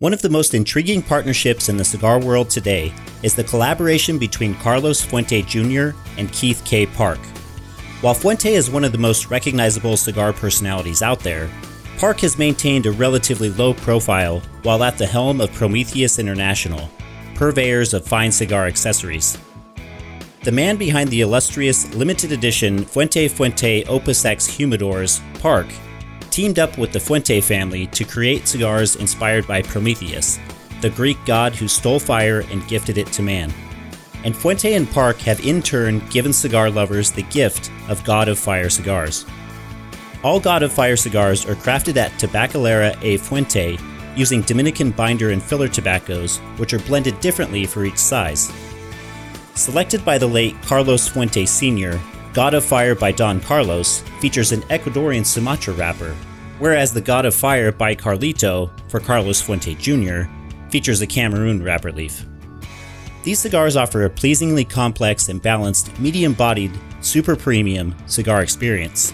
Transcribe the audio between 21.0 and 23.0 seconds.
the illustrious limited edition